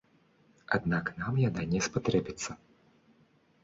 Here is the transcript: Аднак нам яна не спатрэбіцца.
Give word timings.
Аднак 0.77 1.05
нам 1.21 1.33
яна 1.45 1.69
не 1.77 1.85
спатрэбіцца. 1.91 2.51